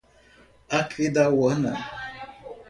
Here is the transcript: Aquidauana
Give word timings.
Aquidauana 0.77 1.73